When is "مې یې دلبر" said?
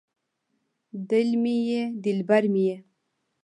1.41-2.43